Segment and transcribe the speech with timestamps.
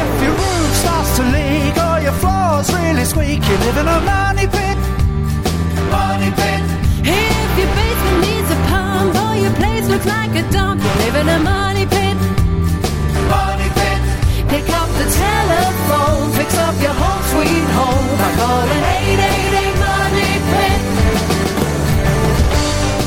[0.00, 4.00] If your roof starts to leak or your floor's really squeak, you live in a
[4.00, 4.78] money pit.
[5.90, 6.62] Money pit.
[7.04, 11.16] If your basement needs a pump or your place looks like a dump, you live
[11.22, 12.16] in a money pit.
[13.28, 14.00] Money pit.
[14.52, 20.80] Pick up the telephone, fix up your home sweet home by calling 888 Money Pit.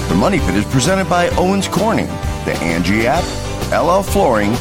[0.09, 2.07] The Money Pit is presented by Owens Corning,
[2.45, 3.23] the Angie app,
[3.71, 4.55] LL Flooring,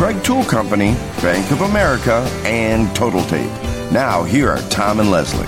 [0.00, 3.50] Kreg Tool Company, Bank of America, and Total Tape.
[3.92, 5.44] Now, here are Tom and Leslie.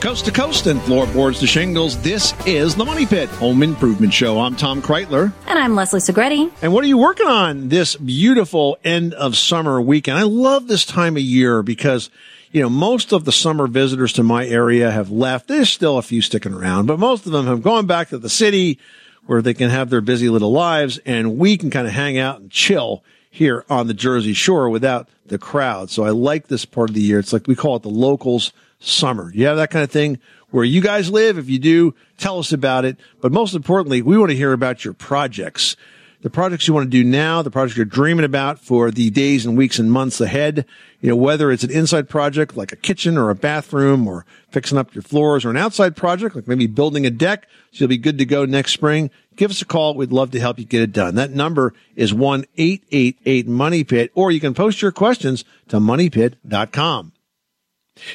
[0.00, 4.40] Coast to coast and floorboards to shingles, this is the Money Pit Home Improvement Show.
[4.40, 5.34] I'm Tom Kraeutler.
[5.46, 6.50] And I'm Leslie Segrete.
[6.62, 10.16] And what are you working on this beautiful end of summer weekend?
[10.16, 12.08] I love this time of year because,
[12.50, 15.46] you know, most of the summer visitors to my area have left.
[15.46, 18.30] There's still a few sticking around, but most of them have gone back to the
[18.30, 18.78] city
[19.26, 22.40] where they can have their busy little lives and we can kind of hang out
[22.40, 23.04] and chill
[23.38, 25.90] here on the Jersey Shore without the crowd.
[25.90, 27.20] So I like this part of the year.
[27.20, 29.30] It's like we call it the locals summer.
[29.32, 30.18] You have that kind of thing
[30.50, 31.38] where you guys live.
[31.38, 32.96] If you do, tell us about it.
[33.20, 35.76] But most importantly, we want to hear about your projects.
[36.20, 39.46] The projects you want to do now, the projects you're dreaming about for the days
[39.46, 40.66] and weeks and months ahead.
[41.00, 44.78] You know, whether it's an inside project like a kitchen or a bathroom or fixing
[44.78, 47.98] up your floors or an outside project like maybe building a deck so you'll be
[47.98, 49.12] good to go next spring.
[49.38, 49.94] Give us a call.
[49.94, 51.14] We'd love to help you get it done.
[51.14, 57.12] That number is 1-888-MONEY PIT or you can post your questions to moneypit.com.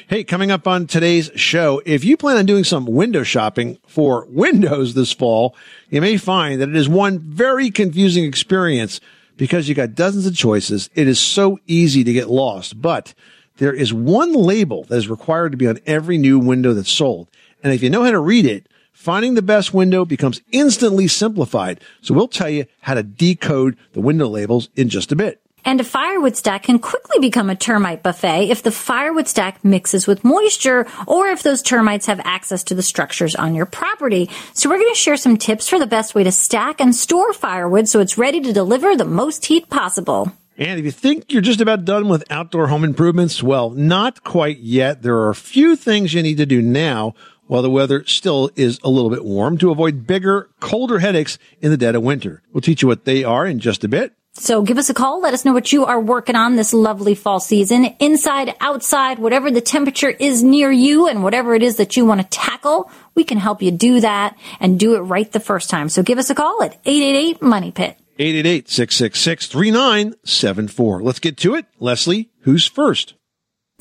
[0.08, 4.26] Hey, coming up on today's show, if you plan on doing some window shopping for
[4.30, 5.56] windows this fall,
[5.90, 9.00] you may find that it is one very confusing experience
[9.38, 10.90] because you got dozens of choices.
[10.94, 13.14] It is so easy to get lost, but
[13.60, 17.30] there is one label that is required to be on every new window that's sold.
[17.64, 21.82] And if you know how to read it, finding the best window becomes instantly simplified.
[22.02, 25.42] So we'll tell you how to decode the window labels in just a bit.
[25.66, 30.08] And a firewood stack can quickly become a termite buffet if the firewood stack mixes
[30.08, 34.30] with moisture or if those termites have access to the structures on your property.
[34.54, 37.32] So we're going to share some tips for the best way to stack and store
[37.32, 40.34] firewood so it's ready to deliver the most heat possible.
[40.58, 44.60] And if you think you're just about done with outdoor home improvements, well, not quite
[44.60, 45.02] yet.
[45.02, 47.16] There are a few things you need to do now
[47.54, 51.70] while the weather still is a little bit warm to avoid bigger, colder headaches in
[51.70, 52.42] the dead of winter.
[52.52, 54.12] We'll teach you what they are in just a bit.
[54.34, 55.22] So give us a call.
[55.22, 57.86] Let us know what you are working on this lovely fall season.
[58.00, 62.22] Inside, outside, whatever the temperature is near you and whatever it is that you want
[62.22, 65.90] to tackle, we can help you do that and do it right the first time.
[65.90, 68.00] So give us a call at 888 Money Pit.
[68.18, 71.04] 888-666-3974.
[71.04, 71.68] Let's get to it.
[71.80, 73.14] Leslie, who's first?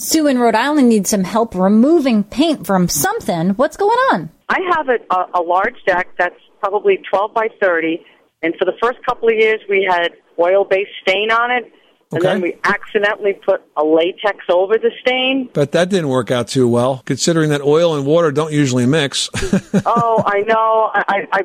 [0.02, 3.50] Sue in Rhode Island needs some help removing paint from something.
[3.50, 4.30] What's going on?
[4.48, 8.04] I have a, a, a large deck that's probably 12 by 30,
[8.42, 11.64] and for the first couple of years we had oil-based stain on it,
[12.10, 12.26] and Okay.
[12.26, 15.48] then we accidentally put a latex over the stain.
[15.52, 19.30] But that didn't work out too well, considering that oil and water don't usually mix.
[19.86, 20.90] oh, I know.
[20.92, 21.42] I, I, I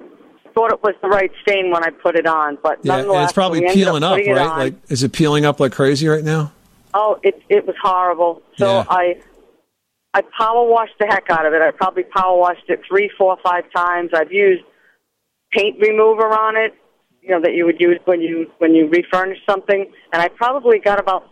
[0.56, 3.25] thought it was the right stain when I put it on, but yeah, and nonetheless,
[3.25, 4.57] it's probably we ended peeling up, putting right?
[4.57, 6.51] Like, is it peeling up like crazy right now?
[6.93, 8.41] Oh, it it was horrible.
[8.57, 8.85] So Yeah.
[8.89, 9.17] I
[10.13, 11.61] I power washed the heck out of it.
[11.61, 14.11] I probably power washed it three, four, five times.
[14.13, 14.63] I've used
[15.51, 16.73] paint remover on it,
[17.21, 20.79] you know, that you would use when you when you refurnish something, and I probably
[20.79, 21.29] got about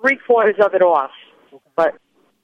[0.00, 1.10] three quarters of it off,
[1.76, 1.94] but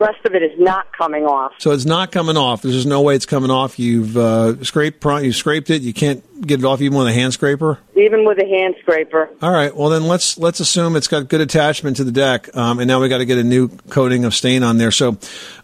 [0.03, 1.53] rest of it is not coming off.
[1.59, 2.63] So it's not coming off.
[2.63, 3.79] There's just no way it's coming off.
[3.79, 5.83] You've uh, scraped, you scraped it.
[5.83, 7.79] You can't get it off even with a hand scraper.
[7.97, 9.31] Even with a hand scraper.
[9.41, 9.75] All right.
[9.75, 13.01] Well, then let's let's assume it's got good attachment to the deck, um, and now
[13.01, 14.91] we got to get a new coating of stain on there.
[14.91, 15.19] So,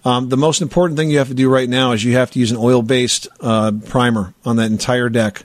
[0.05, 2.39] um, the most important thing you have to do right now is you have to
[2.39, 5.45] use an oil-based uh, primer on that entire deck.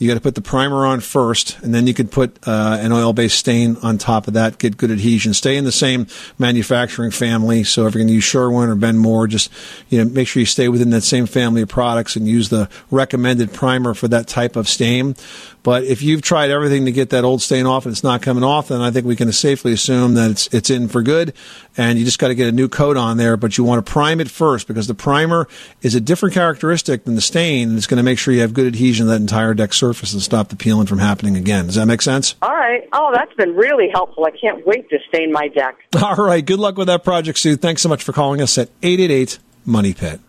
[0.00, 2.90] You got to put the primer on first, and then you could put uh, an
[2.90, 4.56] oil-based stain on top of that.
[4.56, 5.34] Get good adhesion.
[5.34, 6.06] Stay in the same
[6.38, 7.64] manufacturing family.
[7.64, 9.52] So if you're going to use Sherwin or Ben Moore, just
[9.90, 12.70] you know make sure you stay within that same family of products and use the
[12.90, 15.16] recommended primer for that type of stain.
[15.62, 18.44] But if you've tried everything to get that old stain off and it's not coming
[18.44, 21.34] off, then I think we can safely assume that it's it's in for good.
[21.76, 23.36] And you just got to get a new coat on there.
[23.36, 25.48] But you want to prime it first because the primer
[25.82, 27.70] is a different characteristic than the stain.
[27.70, 30.12] And it's going to make sure you have good adhesion to that entire deck surface
[30.12, 31.66] and stop the peeling from happening again.
[31.66, 32.34] Does that make sense?
[32.42, 32.88] All right.
[32.92, 34.24] Oh, that's been really helpful.
[34.24, 35.76] I can't wait to stain my deck.
[36.02, 36.44] All right.
[36.44, 37.56] Good luck with that project, Sue.
[37.56, 40.20] Thanks so much for calling us at 888 Money Pit.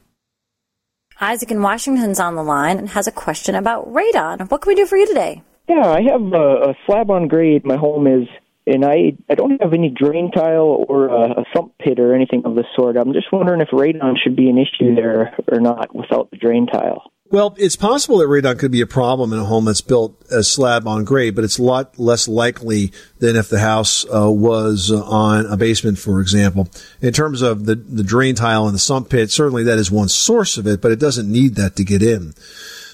[1.24, 4.50] Isaac in Washington's on the line and has a question about radon.
[4.50, 5.44] What can we do for you today?
[5.70, 7.64] Yeah, I have a, a slab on grade.
[7.64, 8.28] My home is,
[8.68, 12.44] and I I don't have any drain tile or a, a sump pit or anything
[12.46, 12.98] of the sort.
[12.98, 16.68] I'm just wondering if radon should be an issue there or not without the drain
[16.68, 17.12] tile.
[17.32, 20.50] Well, it's possible that radon could be a problem in a home that's built as
[20.50, 24.92] slab on grade, but it's a lot less likely than if the house uh, was
[24.92, 26.68] uh, on a basement, for example.
[27.00, 30.10] In terms of the, the drain tile and the sump pit, certainly that is one
[30.10, 32.34] source of it, but it doesn't need that to get in.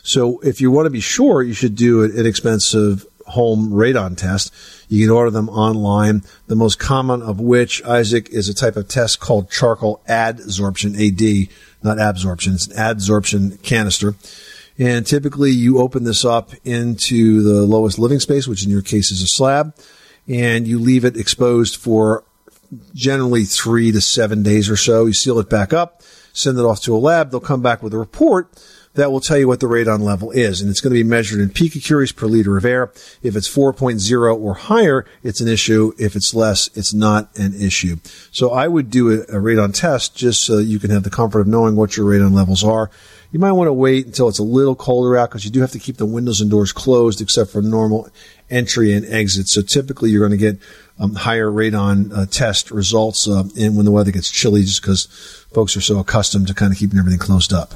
[0.03, 4.53] So if you want to be sure, you should do an inexpensive home radon test.
[4.87, 6.23] You can order them online.
[6.47, 11.49] The most common of which, Isaac, is a type of test called charcoal adsorption, AD,
[11.83, 12.53] not absorption.
[12.53, 14.15] It's an adsorption canister.
[14.79, 19.11] And typically you open this up into the lowest living space, which in your case
[19.11, 19.75] is a slab,
[20.27, 22.23] and you leave it exposed for
[22.93, 25.05] generally three to seven days or so.
[25.05, 26.03] You seal it back up,
[26.33, 27.31] send it off to a lab.
[27.31, 28.51] They'll come back with a report
[28.97, 30.59] that will tell you what the radon level is.
[30.59, 32.91] And it's going to be measured in picocuries per liter of air.
[33.21, 35.93] If it's 4.0 or higher, it's an issue.
[35.99, 37.97] If it's less, it's not an issue.
[38.31, 41.41] So I would do a, a radon test just so you can have the comfort
[41.41, 42.89] of knowing what your radon levels are.
[43.31, 45.71] You might want to wait until it's a little colder out because you do have
[45.71, 48.09] to keep the windows and doors closed except for normal
[48.49, 49.47] entry and exit.
[49.47, 50.59] So typically you're going to get
[50.97, 55.05] um, higher radon uh, test results uh, in when the weather gets chilly just because
[55.53, 57.75] folks are so accustomed to kind of keeping everything closed up.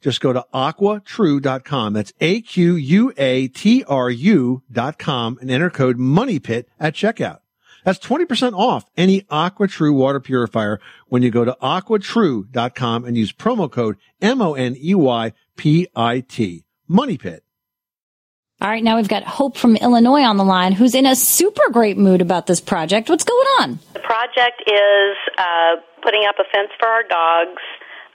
[0.00, 1.92] Just go to aquatru.com.
[1.92, 3.12] That's A-Q-U-A-T-R-U
[4.72, 7.40] dot com and enter code MONEYPIT at checkout.
[7.84, 13.70] That's 20% off any AquaTru water purifier when you go to aquatru.com and use promo
[13.70, 14.64] code M-O-N-E-Y-P-I-T.
[16.88, 17.44] Money Pit.
[18.60, 21.70] All right, now we've got Hope from Illinois on the line who's in a super
[21.70, 23.08] great mood about this project.
[23.08, 23.78] What's going on?
[23.94, 27.62] The project is uh, putting up a fence for our dogs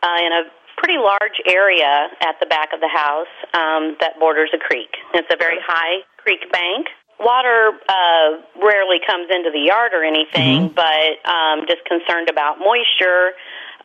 [0.03, 0.43] uh, in a
[0.85, 4.93] pretty large area at the back of the house um, that borders a creek.
[5.17, 6.85] It's a very high creek bank.
[7.19, 8.27] Water uh,
[8.61, 10.77] rarely comes into the yard or anything, Mm-hmm.
[10.77, 13.33] but um, just concerned about moisture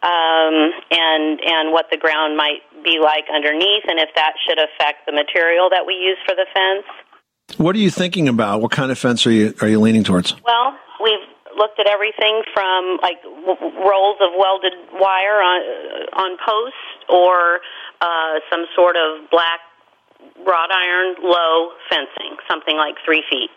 [0.02, 5.07] um, and and what the ground might be like underneath, and if that should affect
[5.07, 6.87] the material that we use for the fence.
[7.59, 8.61] What are you thinking about?
[8.61, 10.35] What kind of fence are you, are you leaning towards?
[10.45, 11.26] Well, we've
[11.61, 15.61] looked at everything from like w- rolls of welded wire on
[16.17, 17.61] on posts or
[18.00, 19.61] uh, some sort of black
[20.47, 23.50] wrought iron low fencing, something like three feet.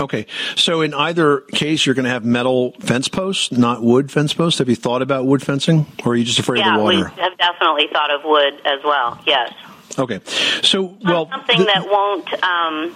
[0.00, 0.26] Okay.
[0.56, 4.58] So in either case, you're going to have metal fence posts, not wood fence posts.
[4.58, 6.96] Have you thought about wood fencing or are you just afraid yeah, of the we
[6.96, 9.20] have definitely thought of wood as well.
[9.26, 9.52] Yes,
[9.98, 10.20] Okay.
[10.62, 12.94] So, well, something the- that won't um,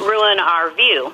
[0.00, 1.12] ruin our view.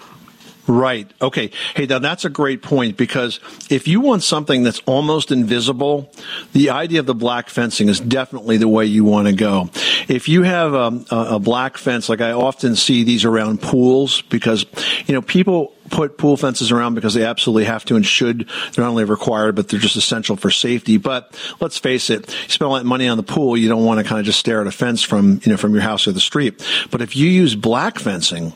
[0.69, 1.09] Right.
[1.23, 1.51] Okay.
[1.75, 3.39] Hey, now that's a great point because
[3.71, 6.11] if you want something that's almost invisible,
[6.53, 9.71] the idea of the black fencing is definitely the way you want to go.
[10.09, 14.23] If you have um, a, a black fence, like I often see these around pools
[14.23, 14.67] because,
[15.07, 18.49] you know, people put pool fences around because they absolutely have to and should.
[18.73, 20.97] They're not only required, but they're just essential for safety.
[20.97, 24.01] But let's face it, you spend all that money on the pool, you don't want
[24.01, 26.13] to kind of just stare at a fence from, you know, from your house or
[26.13, 26.67] the street.
[26.91, 28.53] But if you use black fencing,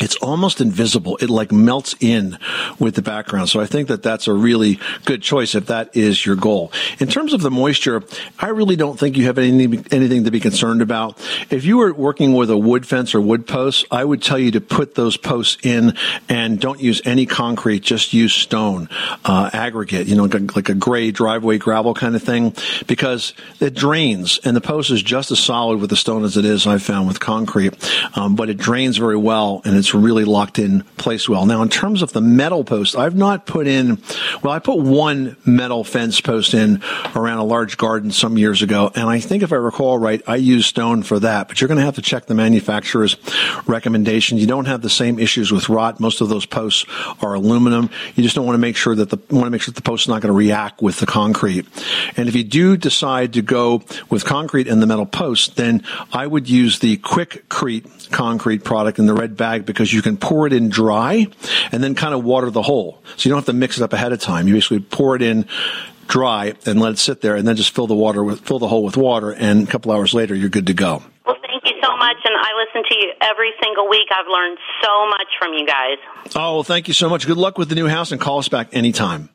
[0.00, 1.16] it's almost invisible.
[1.18, 2.38] It like melts in
[2.78, 3.48] with the background.
[3.48, 6.72] So I think that that's a really good choice if that is your goal.
[7.00, 8.02] In terms of the moisture,
[8.38, 11.18] I really don't think you have anything, anything to be concerned about.
[11.50, 14.50] If you were working with a wood fence or wood posts, I would tell you
[14.52, 15.96] to put those posts in
[16.28, 17.82] and don't use any concrete.
[17.82, 18.88] Just use stone,
[19.24, 22.54] uh, aggregate, you know, like a, like a gray driveway gravel kind of thing
[22.86, 26.44] because it drains and the post is just as solid with the stone as it
[26.44, 27.74] is, I've found with concrete.
[28.14, 31.46] Um, but it drains very well and it's really locked in place well.
[31.46, 34.02] Now, in terms of the metal post, I've not put in,
[34.42, 36.82] well, I put one metal fence post in
[37.14, 38.90] around a large garden some years ago.
[38.94, 41.78] And I think if I recall right, I used stone for that, but you're going
[41.78, 43.16] to have to check the manufacturer's
[43.66, 44.38] recommendation.
[44.38, 46.00] You don't have the same issues with rot.
[46.00, 46.86] Most of those posts
[47.22, 47.90] are aluminum.
[48.14, 49.88] You just don't want to make sure that the, want to make sure that the
[49.88, 51.66] post is not going to react with the concrete.
[52.16, 56.26] And if you do decide to go with concrete and the metal post, then I
[56.26, 60.54] would use the Quikrete concrete product in the red bag because you can pour it
[60.54, 61.26] in dry
[61.70, 63.02] and then kind of water the hole.
[63.18, 64.48] So you don't have to mix it up ahead of time.
[64.48, 65.44] You basically pour it in
[66.06, 68.68] dry and let it sit there and then just fill the water with, fill the
[68.68, 71.02] hole with water and a couple hours later you're good to go.
[71.26, 74.08] Well, thank you so much, and I listen to you every single week.
[74.14, 75.98] I've learned so much from you guys.
[76.34, 77.26] Oh, well, thank you so much.
[77.26, 79.28] Good luck with the new house and call us back anytime.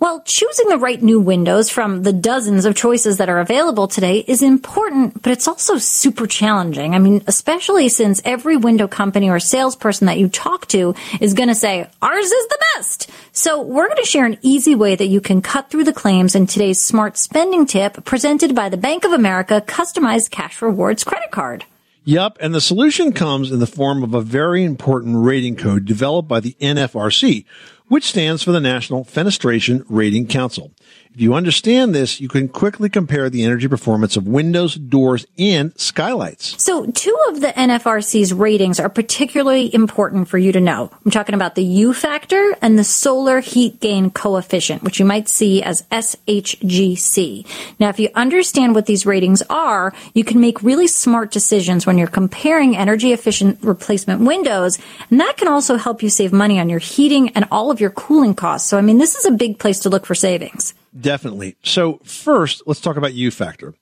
[0.00, 4.18] Well, choosing the right new windows from the dozens of choices that are available today
[4.18, 6.94] is important, but it's also super challenging.
[6.94, 11.48] I mean, especially since every window company or salesperson that you talk to is going
[11.48, 13.08] to say, ours is the best.
[13.32, 16.34] So we're going to share an easy way that you can cut through the claims
[16.34, 21.30] in today's smart spending tip presented by the Bank of America customized cash rewards credit
[21.30, 21.64] card.
[22.06, 26.28] Yep, and the solution comes in the form of a very important rating code developed
[26.28, 27.46] by the NFRC,
[27.94, 30.72] which stands for the National Fenestration Rating Council.
[31.14, 35.72] If you understand this, you can quickly compare the energy performance of windows, doors, and
[35.78, 36.60] skylights.
[36.60, 40.90] So, two of the NFRC's ratings are particularly important for you to know.
[41.04, 45.28] I'm talking about the U factor and the solar heat gain coefficient, which you might
[45.28, 47.46] see as SHGC.
[47.78, 51.96] Now, if you understand what these ratings are, you can make really smart decisions when
[51.96, 54.80] you're comparing energy efficient replacement windows.
[55.10, 57.90] And that can also help you save money on your heating and all of your
[57.90, 58.68] cooling costs.
[58.68, 60.74] So, I mean, this is a big place to look for savings.
[60.98, 61.56] Definitely.
[61.62, 63.74] So first, let's talk about U factor.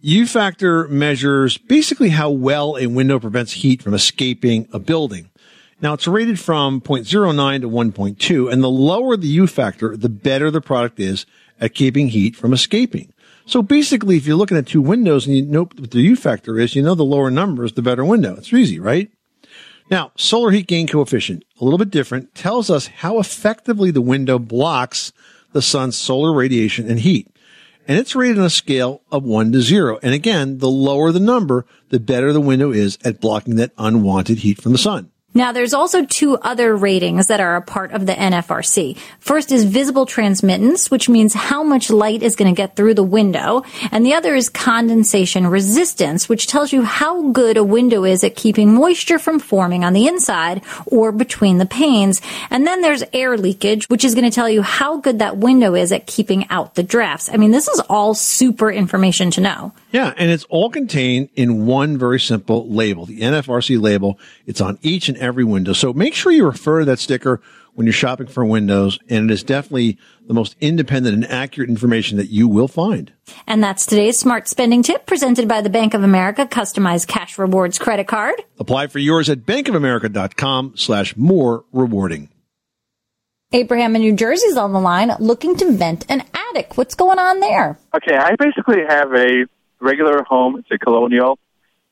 [0.00, 5.30] U factor measures basically how well a window prevents heat from escaping a building.
[5.80, 10.50] Now it's rated from 0.09 to 1.2 and the lower the U factor, the better
[10.50, 11.26] the product is
[11.60, 13.12] at keeping heat from escaping.
[13.46, 16.58] So basically, if you're looking at two windows and you know what the U factor
[16.58, 18.36] is, you know the lower number is the better window.
[18.36, 19.10] It's easy, right?
[19.90, 24.38] Now, solar heat gain coefficient, a little bit different, tells us how effectively the window
[24.38, 25.12] blocks
[25.52, 27.28] the sun's solar radiation and heat.
[27.86, 29.98] And it's rated on a scale of one to zero.
[30.02, 34.38] And again, the lower the number, the better the window is at blocking that unwanted
[34.38, 35.11] heat from the sun.
[35.34, 38.98] Now, there's also two other ratings that are a part of the NFRC.
[39.18, 43.02] First is visible transmittance, which means how much light is going to get through the
[43.02, 43.62] window.
[43.90, 48.36] And the other is condensation resistance, which tells you how good a window is at
[48.36, 52.20] keeping moisture from forming on the inside or between the panes.
[52.50, 55.74] And then there's air leakage, which is going to tell you how good that window
[55.74, 57.30] is at keeping out the drafts.
[57.32, 59.72] I mean, this is all super information to know.
[59.92, 64.18] Yeah, and it's all contained in one very simple label, the NFRC label.
[64.46, 65.74] It's on each and every window.
[65.74, 67.42] So make sure you refer to that sticker
[67.74, 72.16] when you're shopping for windows, and it is definitely the most independent and accurate information
[72.18, 73.12] that you will find.
[73.46, 77.78] And that's today's smart spending tip presented by the Bank of America customized cash rewards
[77.78, 78.34] credit card.
[78.58, 82.28] Apply for yours at bankofamerica.com slash more rewarding.
[83.54, 86.78] Abraham in New Jersey is on the line looking to vent an attic.
[86.78, 87.78] What's going on there?
[87.94, 89.44] Okay, I basically have a
[89.82, 90.58] regular home.
[90.58, 91.38] It's a colonial,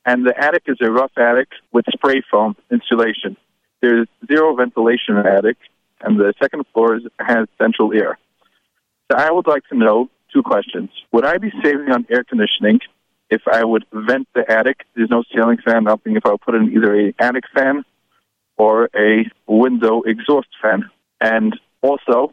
[0.07, 3.37] and the attic is a rough attic with spray foam insulation.
[3.83, 5.57] There's zero ventilation in the attic,
[6.01, 8.19] and the second floor has central air.
[9.11, 10.91] So I would like to know two questions.
[11.13, 12.81] Would I be saving on air conditioning
[13.29, 14.85] if I would vent the attic?
[14.95, 15.89] There's no ceiling fan.
[15.89, 17.85] I'm if I would put in either a attic fan
[18.57, 20.89] or a window exhaust fan.
[21.21, 22.33] And also,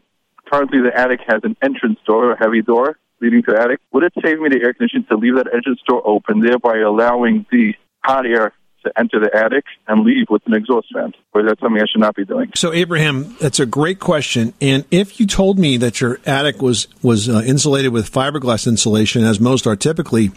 [0.50, 3.80] currently the attic has an entrance door, a heavy door leading to the attic.
[3.92, 7.46] Would it save me the air conditioning to leave that entrance door open, thereby allowing
[7.50, 8.52] the hot air
[8.84, 11.12] to enter the attic and leave with an exhaust fan?
[11.32, 12.52] Or is that something I should not be doing?
[12.54, 14.54] So, Abraham, that's a great question.
[14.60, 19.24] And if you told me that your attic was was uh, insulated with fiberglass insulation,
[19.24, 20.30] as most are typically,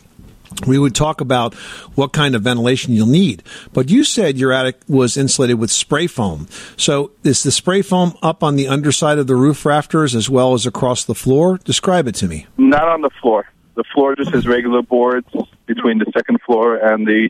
[0.67, 1.53] we would talk about
[1.95, 3.43] what kind of ventilation you'll need.
[3.73, 6.47] But you said your attic was insulated with spray foam.
[6.77, 10.53] So is the spray foam up on the underside of the roof rafters as well
[10.53, 11.59] as across the floor?
[11.63, 12.47] Describe it to me.
[12.57, 13.47] Not on the floor.
[13.75, 15.27] The floor just has regular boards
[15.65, 17.29] between the second floor and the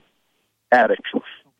[0.71, 0.99] attic.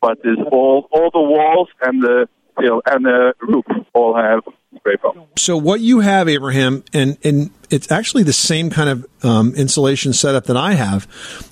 [0.00, 4.42] But there's all all the walls and the and the roof all have
[4.76, 5.26] spray foam.
[5.36, 10.12] So what you have, Abraham, and and it's actually the same kind of um, insulation
[10.12, 11.06] setup that I have.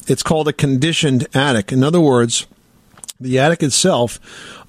[0.07, 1.73] It's called a conditioned attic.
[1.73, 2.47] In other words,
[3.21, 4.19] the attic itself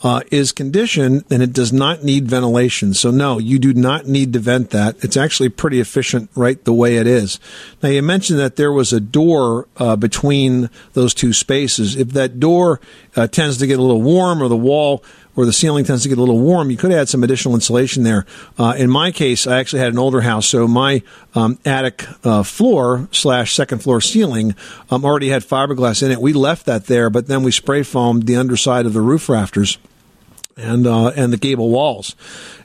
[0.03, 2.93] uh, is conditioned and it does not need ventilation.
[2.93, 5.01] So no, you do not need to vent that.
[5.03, 7.39] It's actually pretty efficient right the way it is.
[7.81, 11.95] Now you mentioned that there was a door uh, between those two spaces.
[11.95, 12.81] If that door
[13.15, 15.03] uh, tends to get a little warm or the wall
[15.35, 18.03] or the ceiling tends to get a little warm, you could add some additional insulation
[18.03, 18.25] there.
[18.57, 21.01] Uh, in my case, I actually had an older house, so my
[21.35, 24.55] um, attic uh, floor slash second floor ceiling
[24.89, 26.19] um, already had fiberglass in it.
[26.19, 29.77] We left that there, but then we spray foamed the underside of the roof rafters
[30.61, 32.15] and uh, and the gable walls.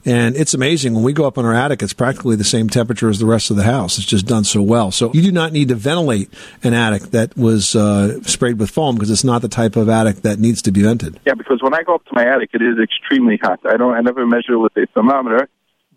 [0.05, 3.09] And it's amazing when we go up in our attic; it's practically the same temperature
[3.09, 3.99] as the rest of the house.
[3.99, 4.91] It's just done so well.
[4.91, 8.95] So you do not need to ventilate an attic that was uh, sprayed with foam
[8.95, 11.19] because it's not the type of attic that needs to be vented.
[11.27, 13.61] Yeah, because when I go up to my attic, it is extremely hot.
[13.65, 13.95] I don't.
[13.95, 15.49] I never measure with a thermometer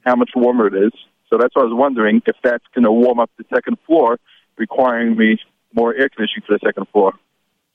[0.06, 0.94] how much warmer it is.
[1.30, 4.18] So that's why I was wondering if that's going to warm up the second floor,
[4.58, 5.38] requiring me
[5.74, 7.14] more air conditioning for the second floor.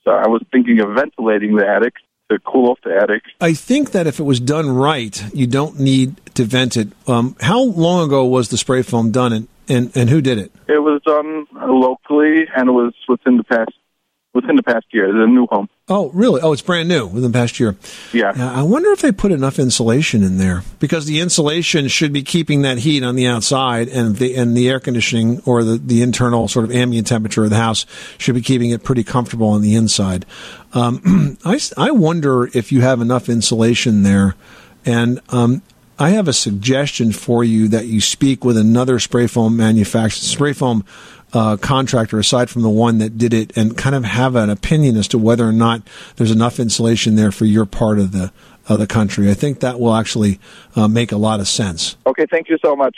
[0.03, 1.93] So I was thinking of ventilating the attic
[2.29, 3.23] to cool off the attic.
[3.39, 6.89] I think that if it was done right, you don't need to vent it.
[7.07, 10.51] Um, how long ago was the spray foam done, and, and, and who did it?
[10.67, 13.71] It was done locally, and it was within the past
[14.33, 15.05] within the past year.
[15.05, 15.69] It's a new home.
[15.87, 16.41] Oh, really?
[16.41, 17.75] Oh, it's brand new within the past year.
[18.11, 18.33] Yeah.
[18.35, 22.63] I wonder if they put enough insulation in there because the insulation should be keeping
[22.63, 26.47] that heat on the outside, and the and the air conditioning or the, the internal
[26.47, 27.85] sort of ambient temperature of the house
[28.17, 30.25] should be keeping it pretty comfortable on the inside.
[30.73, 34.33] Um, I I wonder if you have enough insulation there,
[34.87, 35.61] and um,
[35.99, 40.53] I have a suggestion for you that you speak with another spray foam manufacturer, spray
[40.53, 40.83] foam
[41.35, 44.95] uh, contractor aside from the one that did it, and kind of have an opinion
[44.95, 45.81] as to whether or not
[46.15, 48.31] there's enough insulation there for your part of the
[48.67, 49.29] of the country.
[49.29, 50.39] I think that will actually
[50.75, 51.97] uh, make a lot of sense.
[52.07, 52.97] Okay, thank you so much.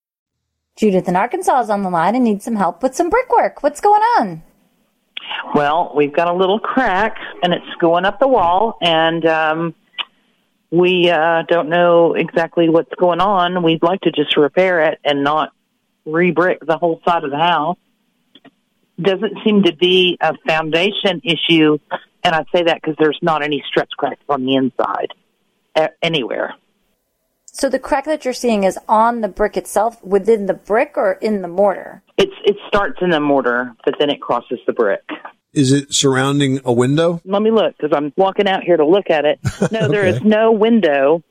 [0.75, 3.61] Judith in Arkansas is on the line and needs some help with some brickwork.
[3.61, 4.43] What's going on?
[5.53, 9.75] Well, we've got a little crack and it's going up the wall, and um,
[10.71, 13.63] we uh, don't know exactly what's going on.
[13.63, 15.51] We'd like to just repair it and not
[16.05, 17.77] re-brick the whole side of the house.
[18.99, 21.79] Doesn't seem to be a foundation issue,
[22.23, 25.13] and I say that because there's not any stretch cracks on the inside.
[26.01, 26.55] anywhere.
[27.53, 31.13] So the crack that you're seeing is on the brick itself, within the brick, or
[31.13, 32.01] in the mortar?
[32.17, 35.03] It's it starts in the mortar, but then it crosses the brick.
[35.53, 37.21] Is it surrounding a window?
[37.25, 39.39] Let me look because I'm walking out here to look at it.
[39.71, 41.23] No, there is no window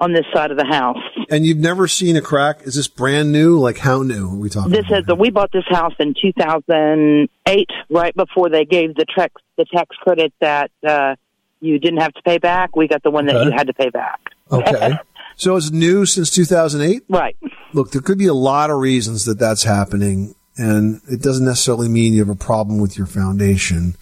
[0.00, 0.98] on this side of the house.
[1.28, 2.62] And you've never seen a crack?
[2.62, 3.58] Is this brand new?
[3.58, 4.70] Like how new are we talking?
[4.70, 9.64] This is we bought this house in 2008, right before they gave the tax the
[9.64, 11.16] tax credit that uh,
[11.60, 12.76] you didn't have to pay back.
[12.76, 13.46] We got the one that Okay.
[13.46, 14.20] you had to pay back.
[14.52, 14.92] Okay.
[15.36, 17.04] so it's new since 2008?
[17.08, 17.36] Right.
[17.72, 21.88] Look, there could be a lot of reasons that that's happening, and it doesn't necessarily
[21.88, 23.96] mean you have a problem with your foundation.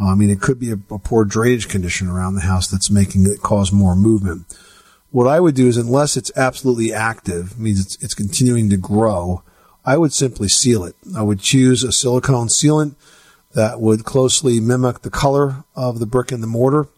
[0.00, 3.26] I mean, it could be a, a poor drainage condition around the house that's making
[3.26, 4.56] it cause more movement.
[5.10, 9.42] What I would do is, unless it's absolutely active, means it's, it's continuing to grow,
[9.84, 10.94] I would simply seal it.
[11.16, 12.94] I would choose a silicone sealant
[13.54, 16.88] that would closely mimic the color of the brick and the mortar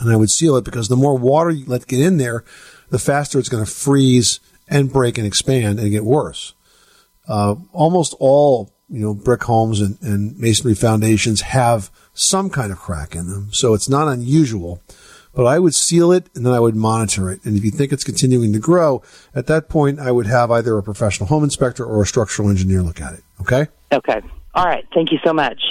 [0.00, 2.44] and I would seal it because the more water you let get in there,
[2.90, 6.54] the faster it's going to freeze and break and expand and get worse.
[7.28, 12.78] Uh, almost all you know brick homes and, and masonry foundations have some kind of
[12.78, 14.82] crack in them, so it's not unusual.
[15.32, 17.44] But I would seal it and then I would monitor it.
[17.44, 19.00] And if you think it's continuing to grow,
[19.32, 22.82] at that point I would have either a professional home inspector or a structural engineer
[22.82, 23.22] look at it.
[23.40, 23.68] Okay.
[23.92, 24.20] Okay.
[24.56, 24.84] All right.
[24.92, 25.62] Thank you so much.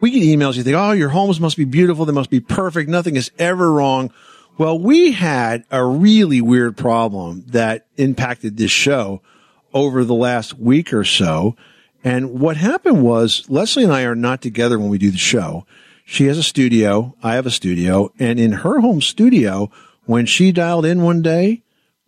[0.00, 0.56] We get emails.
[0.56, 2.04] You think, oh, your homes must be beautiful.
[2.04, 2.90] They must be perfect.
[2.90, 4.12] Nothing is ever wrong.
[4.58, 9.20] Well, we had a really weird problem that impacted this show
[9.74, 11.56] over the last week or so.
[12.02, 15.66] And what happened was Leslie and I are not together when we do the show.
[16.06, 17.14] She has a studio.
[17.22, 18.14] I have a studio.
[18.18, 19.70] And in her home studio,
[20.06, 21.62] when she dialed in one day,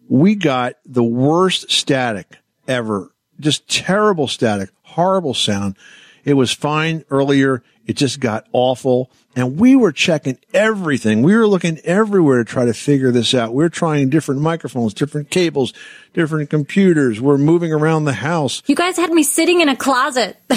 [0.09, 3.11] we got the worst static ever.
[3.39, 5.77] Just terrible static, horrible sound.
[6.25, 7.63] It was fine earlier.
[7.89, 9.11] It just got awful.
[9.35, 11.23] And we were checking everything.
[11.23, 13.55] We were looking everywhere to try to figure this out.
[13.55, 15.73] We are trying different microphones, different cables,
[16.13, 17.19] different computers.
[17.19, 18.63] We're moving around the house.
[18.67, 20.37] You guys had me sitting in a closet.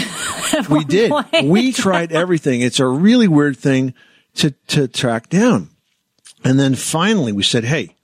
[0.70, 1.14] We did.
[1.46, 2.60] We tried everything.
[2.60, 3.94] It's a really weird thing
[4.36, 5.70] to, to track down.
[6.44, 7.96] And then finally we said, Hey,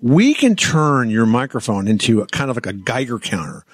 [0.00, 3.64] we can turn your microphone into a kind of like a Geiger counter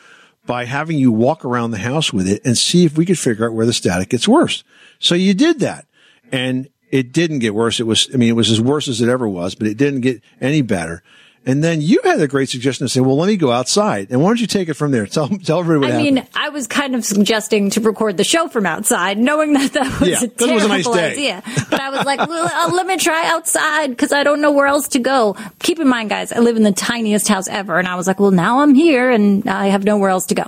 [0.46, 3.46] by having you walk around the house with it and see if we could figure
[3.46, 4.64] out where the static gets worse.
[4.98, 5.86] So you did that
[6.30, 7.80] and it didn't get worse.
[7.80, 10.00] It was, I mean, it was as worse as it ever was, but it didn't
[10.00, 11.02] get any better.
[11.44, 14.10] And then you had a great suggestion to say, well, let me go outside.
[14.10, 15.06] And why don't you take it from there?
[15.12, 16.14] Tell, tell everybody I happened.
[16.16, 20.00] mean, I was kind of suggesting to record the show from outside, knowing that that
[20.00, 21.12] was Yeah, a it was a terrible nice day.
[21.12, 21.42] idea.
[21.68, 24.66] But I was like, well, uh, let me try outside because I don't know where
[24.66, 25.36] else to go.
[25.58, 28.20] Keep in mind, guys, I live in the tiniest house ever, and I was like,
[28.20, 30.44] well, now I'm here and I have nowhere else to go.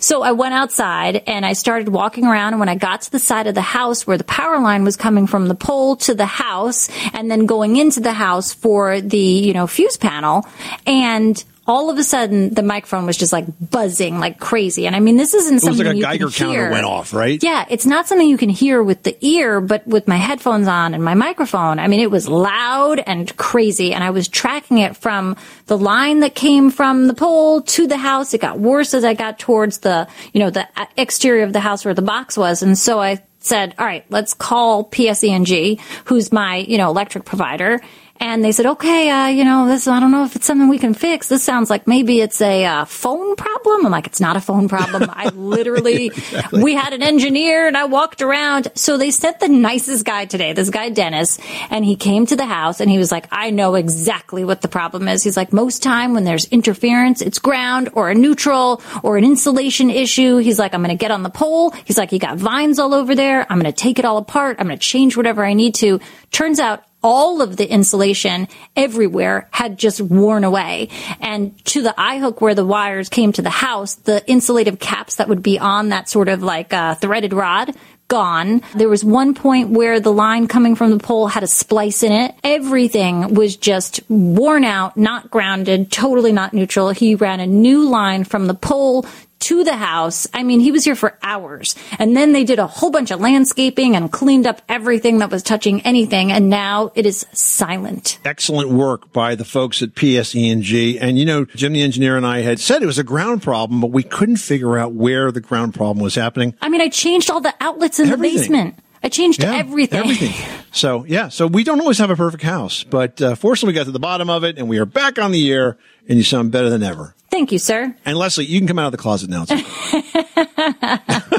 [0.00, 2.54] So I went outside and I started walking around.
[2.54, 4.96] And when I got to the side of the house where the power line was
[4.96, 9.18] coming from the pole to the house, and then going into the house for the
[9.18, 10.37] you know fuse panel,
[10.86, 14.86] and all of a sudden the microphone was just like buzzing like crazy.
[14.86, 16.70] And I mean, this isn't it was something like a you Geiger can counter hear.
[16.70, 17.40] went off, right?
[17.42, 20.94] Yeah, it's not something you can hear with the ear, but with my headphones on
[20.94, 23.92] and my microphone, I mean, it was loud and crazy.
[23.92, 27.98] And I was tracking it from the line that came from the pole to the
[27.98, 28.32] house.
[28.32, 31.60] It got worse as I got towards the, you know, the uh, exterior of the
[31.60, 32.62] house where the box was.
[32.62, 37.80] And so I said, all right, let's call PSE&G, who's my, you know, electric provider.
[38.20, 40.78] And they said, okay, uh, you know, this, I don't know if it's something we
[40.78, 41.28] can fix.
[41.28, 43.86] This sounds like maybe it's a uh, phone problem.
[43.86, 45.08] I'm like, it's not a phone problem.
[45.12, 46.10] I literally,
[46.50, 48.72] we had an engineer and I walked around.
[48.74, 51.38] So they sent the nicest guy today, this guy, Dennis,
[51.70, 54.68] and he came to the house and he was like, I know exactly what the
[54.68, 55.22] problem is.
[55.22, 59.90] He's like, most time when there's interference, it's ground or a neutral or an insulation
[59.90, 60.38] issue.
[60.38, 61.70] He's like, I'm going to get on the pole.
[61.84, 63.46] He's like, you got vines all over there.
[63.48, 64.56] I'm going to take it all apart.
[64.58, 66.00] I'm going to change whatever I need to.
[66.30, 70.90] Turns out all of the insulation everywhere had just worn away.
[71.20, 75.14] And to the eye hook where the wires came to the house, the insulative caps
[75.14, 77.74] that would be on that sort of like uh, threaded rod
[78.08, 78.60] gone.
[78.74, 82.12] There was one point where the line coming from the pole had a splice in
[82.12, 82.34] it.
[82.44, 86.90] Everything was just worn out, not grounded, totally not neutral.
[86.90, 89.06] He ran a new line from the pole
[89.40, 90.26] to the house.
[90.34, 91.74] I mean, he was here for hours.
[91.98, 95.42] And then they did a whole bunch of landscaping and cleaned up everything that was
[95.42, 96.32] touching anything.
[96.32, 98.18] And now it is silent.
[98.24, 100.98] excellent work by the folks at PSE&G.
[100.98, 103.80] And you know, Jim the engineer and I had said it was a ground problem,
[103.80, 106.54] but we couldn't figure out where the ground problem was happening.
[106.60, 108.34] I mean, I changed all the outlets in Everything.
[108.36, 108.74] the basement.
[109.02, 109.98] I changed Yeah, everything.
[110.00, 110.34] Everything.
[110.72, 113.84] So yeah, so we don't always have a perfect house, but uh, fortunately we got
[113.86, 115.76] to the bottom of it and we are back on the air
[116.08, 117.14] and you sound better than ever.
[117.30, 117.94] Thank you, sir.
[118.04, 119.42] And Leslie, you can come out of the closet now.
[119.48, 121.34] It's-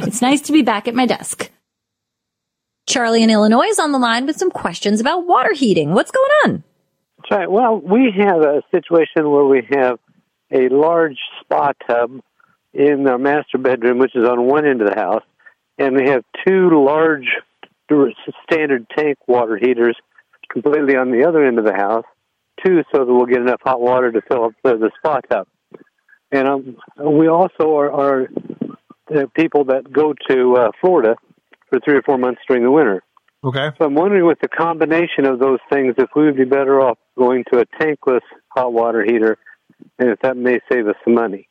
[0.00, 1.50] It's nice to be back at my desk.
[2.86, 5.92] Charlie in Illinois is on the line with some questions about water heating.
[5.92, 6.64] What's going on?
[7.18, 7.50] That's right.
[7.50, 9.98] Well, we have a situation where we have
[10.50, 12.20] a large spa tub
[12.72, 15.24] in our master bedroom, which is on one end of the house,
[15.78, 17.26] and we have two large
[18.50, 19.96] standard tank water heaters
[20.50, 22.04] completely on the other end of the house,
[22.64, 25.46] too, so that we'll get enough hot water to fill up the, the spa tub.
[26.30, 28.28] And um, we also are, are
[29.14, 31.16] uh, people that go to uh, Florida
[31.68, 33.02] for three or four months during the winter.
[33.44, 33.68] Okay.
[33.78, 36.98] So I'm wondering with the combination of those things, if we would be better off
[37.16, 39.38] going to a tankless hot water heater,
[39.98, 41.48] and if that may save us some money.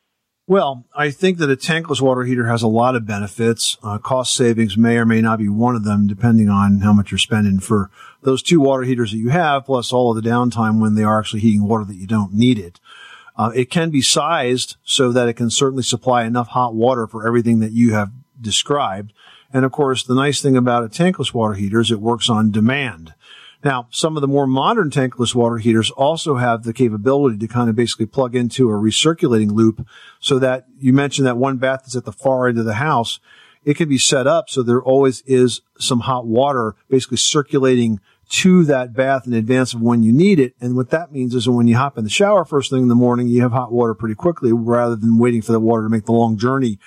[0.48, 3.76] Well, I think that a tankless water heater has a lot of benefits.
[3.82, 7.10] Uh, cost savings may or may not be one of them, depending on how much
[7.10, 7.90] you're spending for
[8.22, 11.18] those two water heaters that you have, plus all of the downtime when they are
[11.18, 12.80] actually heating water that you don't need it.
[13.36, 17.28] Uh, it can be sized so that it can certainly supply enough hot water for
[17.28, 19.12] everything that you have described.
[19.52, 22.50] And of course, the nice thing about a tankless water heater is it works on
[22.52, 23.12] demand.
[23.64, 27.68] Now, some of the more modern tankless water heaters also have the capability to kind
[27.68, 29.84] of basically plug into a recirculating loop
[30.20, 33.18] so that you mentioned that one bath is at the far end of the house.
[33.64, 38.64] It can be set up so there always is some hot water basically circulating to
[38.64, 40.54] that bath in advance of when you need it.
[40.60, 42.94] And what that means is when you hop in the shower first thing in the
[42.94, 46.04] morning, you have hot water pretty quickly rather than waiting for the water to make
[46.04, 46.78] the long journey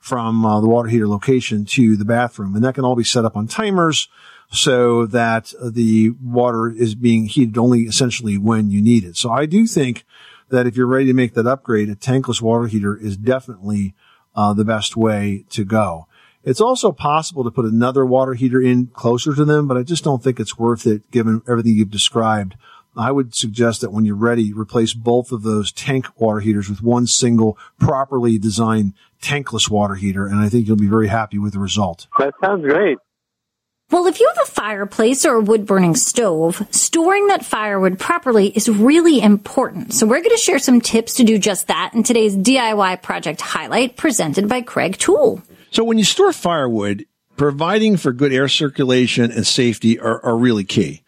[0.00, 2.54] from uh, the water heater location to the bathroom.
[2.54, 4.08] And that can all be set up on timers
[4.50, 9.16] so that the water is being heated only essentially when you need it.
[9.16, 10.04] So I do think
[10.48, 13.94] that if you're ready to make that upgrade, a tankless water heater is definitely
[14.34, 16.06] uh, the best way to go.
[16.44, 20.04] It's also possible to put another water heater in closer to them, but I just
[20.04, 22.56] don't think it's worth it given everything you've described.
[22.96, 26.82] I would suggest that when you're ready, replace both of those tank water heaters with
[26.82, 31.52] one single properly designed tankless water heater, and I think you'll be very happy with
[31.52, 32.08] the result.
[32.18, 32.98] That sounds great.
[33.90, 38.48] Well, if you have a fireplace or a wood burning stove, storing that firewood properly
[38.48, 39.94] is really important.
[39.94, 43.40] So we're going to share some tips to do just that in today's DIY project
[43.40, 45.42] highlight presented by Kreg Tool.
[45.70, 47.06] So when you store firewood,
[47.38, 51.02] providing for good air circulation and safety are, are really key.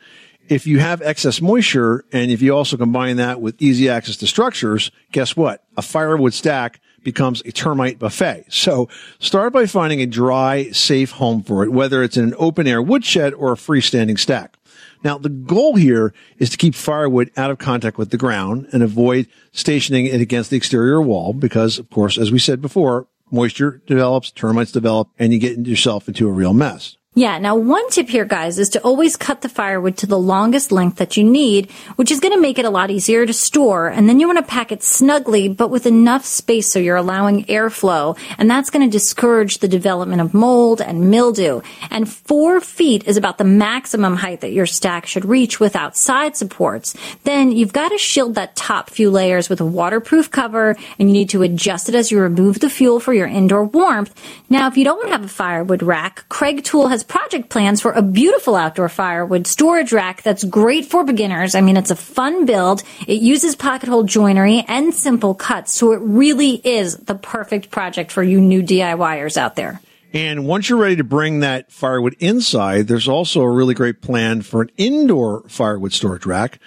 [0.49, 4.27] If you have excess moisture and if you also combine that with easy access to
[4.27, 5.63] structures, guess what?
[5.77, 8.45] A firewood stack becomes a termite buffet.
[8.49, 12.67] So start by finding a dry, safe home for it, whether it's in an open
[12.67, 14.57] air woodshed or a freestanding stack.
[15.03, 18.83] Now, the goal here is to keep firewood out of contact with the ground and
[18.83, 23.81] avoid stationing it against the exterior wall because, of course, as we said before, moisture
[23.87, 26.97] develops, termites develop, and you get yourself into a real mess.
[27.17, 30.71] Yeah, now one tip here, guys, is to always cut the firewood to the longest
[30.71, 33.89] length that you need, which is going to make it a lot easier to store.
[33.89, 37.47] And then you want to pack it snugly, but with enough space so you're allowing
[37.47, 38.17] airflow.
[38.39, 41.63] And that's going to discourage the development of mold and mildew.
[41.91, 46.37] And four feet is about the maximum height that your stack should reach without side
[46.37, 46.97] supports.
[47.25, 51.13] Then you've got to shield that top few layers with a waterproof cover, and you
[51.13, 54.15] need to adjust it as you remove the fuel for your indoor warmth.
[54.49, 58.03] Now, if you don't have a firewood rack, Kreg Tool has project plans for a
[58.03, 61.55] beautiful outdoor firewood storage rack that's great for beginners.
[61.55, 62.83] I mean, it's a fun build.
[63.07, 68.13] It uses pocket hole joinery and simple cuts, so it really is the perfect project
[68.13, 69.81] for you new DIYers out there.
[70.13, 74.43] And once you're ready to bring that firewood inside, there's also a really great plan
[74.43, 76.59] for an indoor firewood storage rack.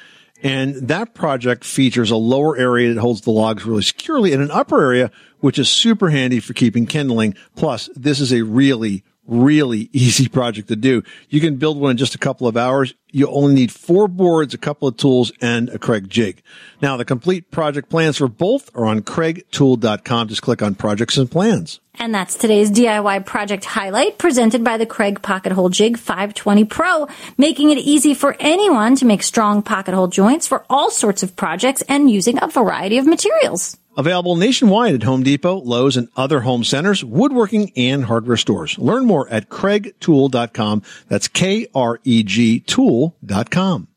[0.41, 4.51] And that project features a lower area that holds the logs really securely and an
[4.51, 7.35] upper area, which is super handy for keeping kindling.
[7.55, 11.03] Plus, this is a really, really easy project to do.
[11.29, 12.93] You can build one in just a couple of hours.
[13.11, 16.41] You only need four boards, a couple of tools, and a Kreg jig.
[16.81, 20.27] Now, the complete project plans for both are on kregtool.com.
[20.27, 21.79] Just click on projects and plans.
[21.99, 27.07] And that's today's DIY project highlight presented by the Kreg Pocket Hole Jig 520 Pro,
[27.37, 31.35] making it easy for anyone to make strong pocket hole joints for all sorts of
[31.35, 33.77] projects and using a variety of materials.
[33.95, 38.77] Available nationwide at Home Depot, Lowe's, and other home centers, woodworking, and hardware stores.
[38.79, 40.81] Learn more at KregTool.com.
[41.07, 43.87] That's K-R-E-G Tool.com.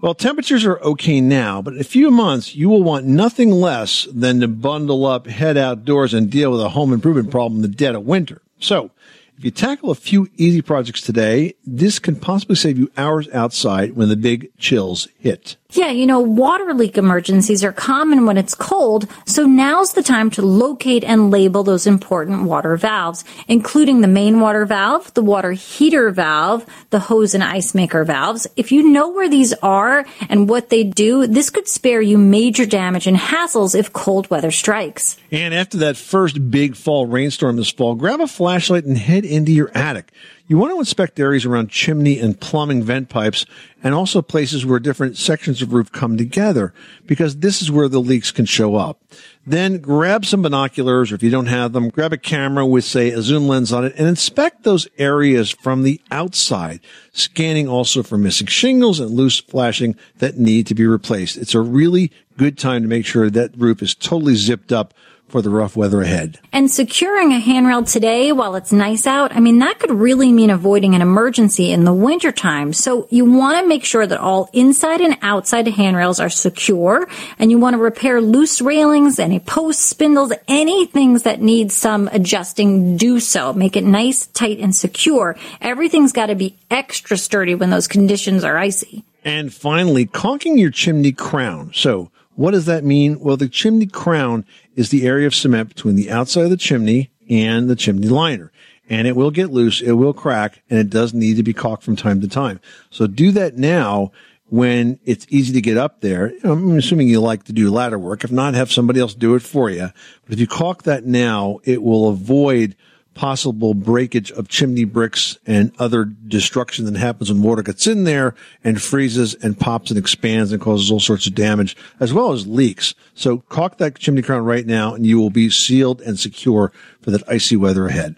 [0.00, 4.08] Well, temperatures are okay now, but in a few months, you will want nothing less
[4.10, 7.76] than to bundle up, head outdoors, and deal with a home improvement problem in the
[7.76, 8.40] dead of winter.
[8.58, 8.92] So,
[9.36, 13.94] if you tackle a few easy projects today, this can possibly save you hours outside
[13.94, 15.56] when the big chills hit.
[15.72, 20.30] Yeah, you know, water leak emergencies are common when it's cold, so now's the time
[20.30, 25.52] to locate and label those important water valves, including the main water valve, the water
[25.52, 28.48] heater valve, the hose and ice maker valves.
[28.56, 32.66] If you know where these are and what they do, this could spare you major
[32.66, 35.18] damage and hassles if cold weather strikes.
[35.30, 39.52] And after that first big fall rainstorm this fall, grab a flashlight and head into
[39.52, 40.10] your attic.
[40.50, 43.46] You want to inspect areas around chimney and plumbing vent pipes
[43.84, 46.74] and also places where different sections of roof come together
[47.06, 49.00] because this is where the leaks can show up.
[49.46, 53.10] Then grab some binoculars or if you don't have them, grab a camera with say
[53.10, 56.80] a zoom lens on it and inspect those areas from the outside,
[57.12, 61.36] scanning also for missing shingles and loose flashing that need to be replaced.
[61.36, 64.94] It's a really good time to make sure that roof is totally zipped up
[65.30, 66.38] for the rough weather ahead.
[66.52, 70.50] And securing a handrail today while it's nice out, I mean, that could really mean
[70.50, 72.72] avoiding an emergency in the wintertime.
[72.72, 77.50] So you want to make sure that all inside and outside handrails are secure and
[77.50, 82.96] you want to repair loose railings, any posts, spindles, any things that need some adjusting,
[82.96, 83.52] do so.
[83.52, 85.36] Make it nice, tight, and secure.
[85.60, 89.04] Everything's got to be extra sturdy when those conditions are icy.
[89.24, 91.72] And finally, caulking your chimney crown.
[91.74, 93.20] So what does that mean?
[93.20, 94.46] Well, the chimney crown
[94.80, 98.50] is the area of cement between the outside of the chimney and the chimney liner.
[98.88, 101.82] And it will get loose, it will crack, and it does need to be caulked
[101.82, 102.60] from time to time.
[102.88, 104.10] So do that now
[104.46, 106.32] when it's easy to get up there.
[106.42, 108.24] I'm assuming you like to do ladder work.
[108.24, 109.90] If not, have somebody else do it for you.
[110.24, 112.74] But if you caulk that now, it will avoid
[113.14, 118.34] possible breakage of chimney bricks and other destruction that happens when water gets in there
[118.64, 122.46] and freezes and pops and expands and causes all sorts of damage as well as
[122.46, 122.94] leaks.
[123.14, 127.10] So caulk that chimney crown right now and you will be sealed and secure for
[127.10, 128.16] that icy weather ahead.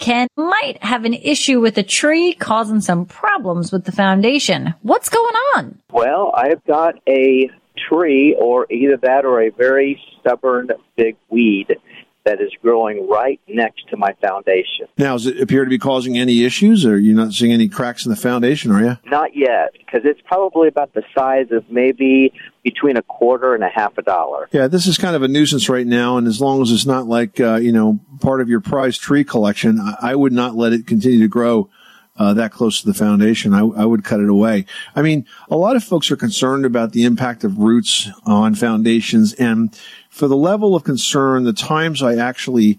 [0.00, 4.74] Ken might have an issue with a tree causing some problems with the foundation.
[4.82, 5.78] What's going on?
[5.92, 7.48] Well, I've got a
[7.88, 11.76] tree or either that or a very stubborn big weed
[12.24, 14.86] that is growing right next to my foundation.
[14.96, 18.06] Now, does it appear to be causing any issues, or you're not seeing any cracks
[18.06, 18.98] in the foundation, are you?
[19.06, 22.32] Not yet, because it's probably about the size of maybe
[22.62, 24.48] between a quarter and a half a dollar.
[24.52, 27.06] Yeah, this is kind of a nuisance right now, and as long as it's not
[27.06, 30.72] like uh, you know part of your prized tree collection, I, I would not let
[30.72, 31.68] it continue to grow.
[32.16, 34.66] Uh, that close to the foundation, I, I, would cut it away.
[34.94, 39.32] I mean, a lot of folks are concerned about the impact of roots on foundations,
[39.32, 39.76] and
[40.14, 42.78] for the level of concern, the times I actually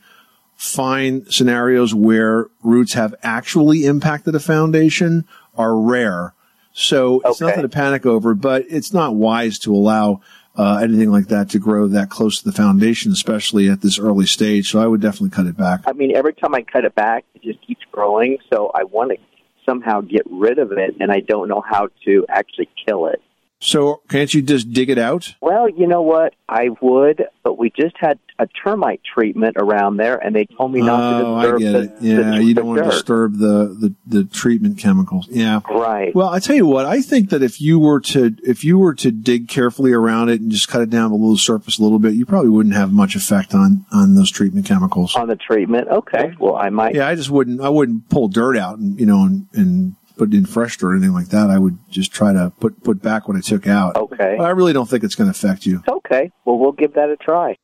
[0.56, 5.26] find scenarios where roots have actually impacted a foundation
[5.58, 6.34] are rare.
[6.72, 10.22] So it's nothing to panic over, but it's not wise to allow
[10.56, 14.28] uh, anything like that to grow that close to the foundation, especially at this early
[14.28, 14.72] stage.
[14.72, 15.82] So I would definitely cut it back.
[15.88, 18.38] I mean, every time I cut it back, it just keeps growing.
[18.50, 19.18] So I want to
[19.66, 23.22] somehow get rid of it, and I don't know how to actually kill it.
[23.66, 25.36] So can't you just dig it out?
[25.42, 26.34] Well, you know what?
[26.48, 30.82] I would, but we just had a termite treatment around there, and they told me
[30.82, 32.02] not oh, to disturb I get the, it.
[32.02, 35.28] Yeah, the, you the don't want to disturb the, the, the treatment chemicals.
[35.30, 35.62] Yeah.
[35.70, 36.14] Right.
[36.14, 38.94] Well, I tell you what, I think that if you were to, if you were
[38.96, 42.00] to dig carefully around it and just cut it down below the surface a little
[42.00, 45.16] bit, you probably wouldn't have much effect on, on those treatment chemicals.
[45.16, 45.88] On the treatment.
[45.88, 46.34] Okay.
[46.40, 46.94] Well, I might.
[46.94, 50.34] Yeah, I just wouldn't, I wouldn't pull dirt out and, you know, and, and put
[50.34, 51.50] in fresh or anything like that.
[51.50, 53.96] I would just try to put, put back what I took out.
[53.96, 54.36] Okay.
[54.38, 55.84] But I really don't think it's going to affect you.
[55.88, 56.32] Okay.
[56.46, 57.58] Well, we'll give that a try.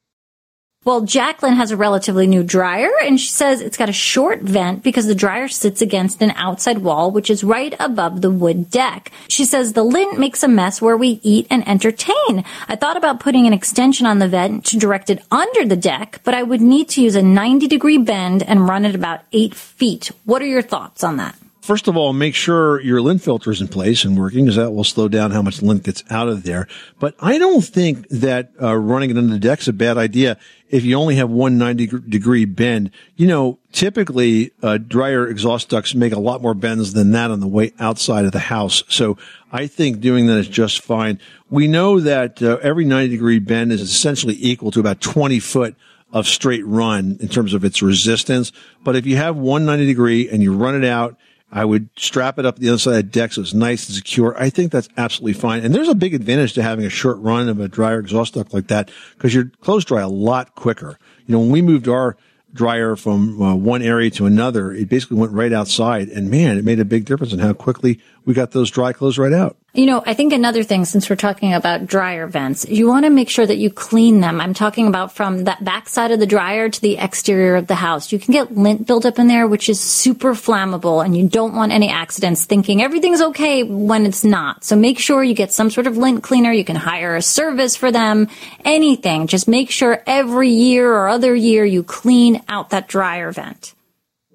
[0.83, 4.81] Well, Jacqueline has a relatively new dryer and she says it's got a short vent
[4.81, 9.11] because the dryer sits against an outside wall, which is right above the wood deck.
[9.29, 12.43] She says the lint makes a mess where we eat and entertain.
[12.67, 16.19] I thought about putting an extension on the vent to direct it under the deck,
[16.23, 19.53] but I would need to use a 90 degree bend and run it about eight
[19.53, 20.09] feet.
[20.25, 21.35] What are your thoughts on that?
[21.61, 24.71] First of all, make sure your lint filter is in place and working because that
[24.71, 26.67] will slow down how much lint gets out of there.
[26.99, 30.39] But I don't think that uh, running it under the deck is a bad idea
[30.69, 32.89] if you only have one 90 degree bend.
[33.15, 37.41] You know, typically uh, dryer exhaust ducts make a lot more bends than that on
[37.41, 38.83] the way outside of the house.
[38.89, 39.19] So
[39.51, 41.19] I think doing that is just fine.
[41.51, 45.75] We know that uh, every 90 degree bend is essentially equal to about 20 foot
[46.11, 48.51] of straight run in terms of its resistance.
[48.83, 51.17] But if you have one 90 degree and you run it out,
[51.51, 53.95] I would strap it up the other side of the deck so it's nice and
[53.95, 54.35] secure.
[54.41, 55.65] I think that's absolutely fine.
[55.65, 58.53] And there's a big advantage to having a short run of a dryer exhaust duct
[58.53, 60.97] like that because your clothes dry a lot quicker.
[61.25, 62.15] You know, when we moved our
[62.53, 66.07] dryer from uh, one area to another, it basically went right outside.
[66.09, 69.17] And man, it made a big difference in how quickly we got those dry clothes
[69.17, 69.57] right out.
[69.73, 73.09] You know, I think another thing, since we're talking about dryer vents, you want to
[73.09, 74.41] make sure that you clean them.
[74.41, 77.75] I'm talking about from that back side of the dryer to the exterior of the
[77.75, 78.11] house.
[78.11, 81.55] You can get lint built up in there, which is super flammable, and you don't
[81.55, 84.65] want any accidents thinking everything's okay when it's not.
[84.65, 86.51] So make sure you get some sort of lint cleaner.
[86.51, 88.27] You can hire a service for them,
[88.65, 89.27] anything.
[89.27, 93.73] Just make sure every year or other year you clean out that dryer vent.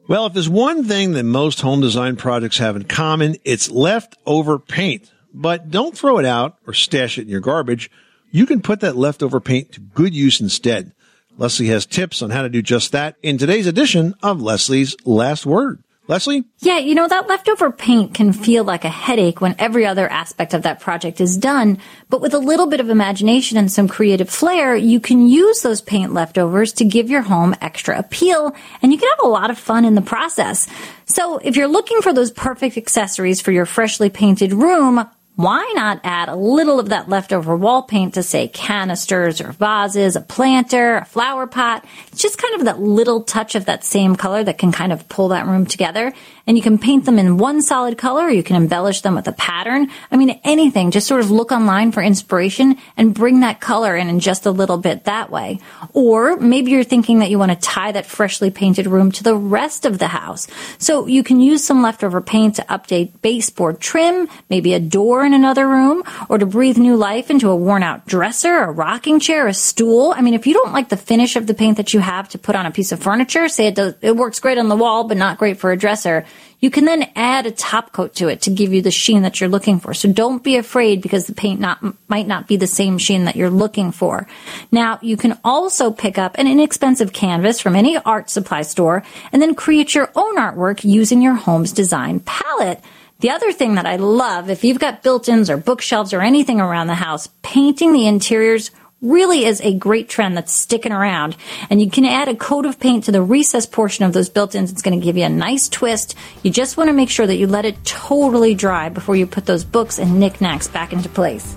[0.09, 4.59] Well, if there's one thing that most home design projects have in common, it's leftover
[4.59, 5.13] paint.
[5.33, 7.91] But don't throw it out or stash it in your garbage.
[8.31, 10.93] You can put that leftover paint to good use instead.
[11.39, 15.45] Leslie has tips on how to do just that in today's edition of Leslie's Last
[15.45, 15.83] Word.
[16.09, 16.45] Leslie?
[16.61, 20.55] Yeah, you know, that leftover paint can feel like a headache when every other aspect
[20.55, 21.79] of that project is done.
[22.09, 25.81] But with a little bit of imagination and some creative flair, you can use those
[25.81, 29.59] paint leftovers to give your home extra appeal and you can have a lot of
[29.59, 30.69] fun in the process.
[31.07, 36.01] So if you're looking for those perfect accessories for your freshly painted room, why not
[36.03, 40.97] add a little of that leftover wall paint to say canisters or vases, a planter,
[40.97, 41.85] a flower pot?
[42.09, 45.07] It's just kind of that little touch of that same color that can kind of
[45.11, 46.15] pull that room together.
[46.47, 49.27] And you can paint them in one solid color or you can embellish them with
[49.27, 49.89] a pattern.
[50.11, 50.93] I mean, anything.
[50.93, 54.51] Just sort of look online for inspiration and bring that color in in just a
[54.51, 55.59] little bit that way.
[55.93, 59.35] Or maybe you're thinking that you want to tie that freshly painted room to the
[59.35, 60.47] rest of the house.
[60.79, 65.35] So you can use some leftover paint to update baseboard trim, maybe a door in
[65.35, 69.49] another room, or to breathe new life into a worn out dresser, a rocking chair,
[69.49, 70.15] a stool.
[70.17, 72.39] I mean, if you don't like the finish of the paint that you have to
[72.39, 75.05] put on a piece of furniture, say it does, it works great on the wall,
[75.05, 76.25] but not great for a dresser,
[76.61, 79.41] you can then add a top coat to it to give you the sheen that
[79.41, 79.95] you're looking for.
[79.95, 83.37] So don't be afraid because the paint not, might not be the same sheen that
[83.37, 84.27] you're looking for.
[84.73, 89.43] Now, you can also pick up an inexpensive canvas from any art supply store and
[89.43, 92.83] then create your own artwork using your home's design palette.
[93.21, 96.89] The other thing that I love, if you've got built-ins or bookshelves or anything around
[96.89, 98.71] the house, painting the interiors
[99.03, 101.37] really is a great trend that's sticking around.
[101.69, 104.73] And you can add a coat of paint to the recessed portion of those built-ins.
[104.73, 106.15] It's going to give you a nice twist.
[106.43, 109.47] You just want to make sure that you let it totally dry before you put
[109.47, 111.57] those books and knickknacks back into place.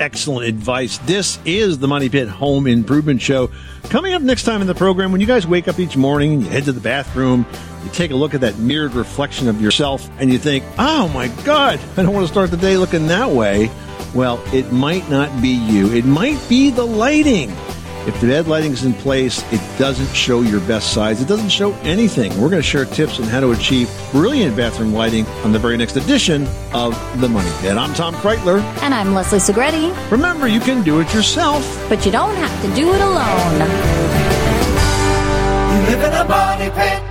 [0.00, 0.98] Excellent advice.
[0.98, 3.50] This is the Money Pit Home Improvement Show.
[3.84, 6.42] Coming up next time in the program, when you guys wake up each morning and
[6.44, 7.46] you head to the bathroom,
[7.82, 11.28] you take a look at that mirrored reflection of yourself and you think, oh my
[11.44, 13.70] God, I don't want to start the day looking that way.
[14.14, 15.92] Well, it might not be you.
[15.92, 17.50] It might be the lighting.
[18.06, 21.20] If the bed lighting is in place, it doesn't show your best sides.
[21.20, 22.30] It doesn't show anything.
[22.40, 25.76] We're going to share tips on how to achieve brilliant bathroom lighting on the very
[25.76, 27.76] next edition of The Money Pit.
[27.76, 28.62] I'm Tom Kraeutler.
[28.82, 30.10] And I'm Leslie Segrete.
[30.10, 31.62] Remember, you can do it yourself.
[31.90, 33.58] But you don't have to do it alone.
[35.74, 37.07] You live in a money pit.